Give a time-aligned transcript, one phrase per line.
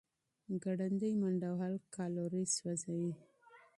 [0.63, 3.11] ګړندۍ منډه وهل کالوري سوځوي.